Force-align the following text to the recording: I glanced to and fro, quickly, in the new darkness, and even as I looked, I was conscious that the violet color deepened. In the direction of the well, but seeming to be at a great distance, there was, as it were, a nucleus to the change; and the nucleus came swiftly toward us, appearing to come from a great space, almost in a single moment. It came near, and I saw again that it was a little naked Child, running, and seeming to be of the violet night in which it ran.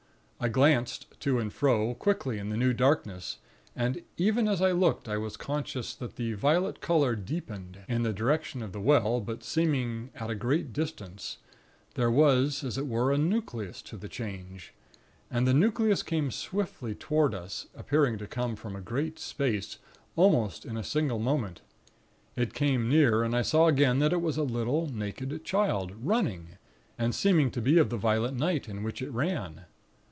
I 0.43 0.47
glanced 0.47 1.05
to 1.19 1.37
and 1.37 1.53
fro, 1.53 1.93
quickly, 1.93 2.39
in 2.39 2.49
the 2.49 2.57
new 2.57 2.73
darkness, 2.73 3.37
and 3.75 4.01
even 4.17 4.47
as 4.47 4.59
I 4.59 4.71
looked, 4.71 5.07
I 5.07 5.15
was 5.15 5.37
conscious 5.37 5.93
that 5.93 6.15
the 6.15 6.33
violet 6.33 6.81
color 6.81 7.15
deepened. 7.15 7.77
In 7.87 8.01
the 8.01 8.11
direction 8.11 8.63
of 8.63 8.71
the 8.71 8.81
well, 8.81 9.19
but 9.21 9.43
seeming 9.43 10.07
to 10.07 10.13
be 10.13 10.17
at 10.17 10.29
a 10.31 10.35
great 10.35 10.73
distance, 10.73 11.37
there 11.93 12.09
was, 12.09 12.63
as 12.63 12.75
it 12.79 12.87
were, 12.87 13.11
a 13.13 13.19
nucleus 13.19 13.83
to 13.83 13.97
the 13.97 14.09
change; 14.09 14.73
and 15.29 15.45
the 15.47 15.53
nucleus 15.53 16.01
came 16.01 16.31
swiftly 16.31 16.95
toward 16.95 17.35
us, 17.35 17.67
appearing 17.75 18.17
to 18.17 18.25
come 18.25 18.55
from 18.55 18.75
a 18.75 18.81
great 18.81 19.19
space, 19.19 19.77
almost 20.15 20.65
in 20.65 20.75
a 20.75 20.83
single 20.83 21.19
moment. 21.19 21.61
It 22.35 22.55
came 22.55 22.89
near, 22.89 23.21
and 23.21 23.35
I 23.35 23.43
saw 23.43 23.67
again 23.67 23.99
that 23.99 24.11
it 24.11 24.23
was 24.23 24.37
a 24.37 24.41
little 24.43 24.91
naked 24.91 25.45
Child, 25.45 25.91
running, 26.01 26.57
and 26.97 27.13
seeming 27.13 27.51
to 27.51 27.61
be 27.61 27.77
of 27.77 27.91
the 27.91 27.95
violet 27.97 28.33
night 28.33 28.67
in 28.67 28.81
which 28.81 29.03
it 29.03 29.11
ran. 29.11 29.65